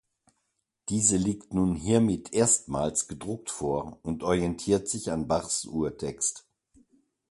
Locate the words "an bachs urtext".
5.11-6.43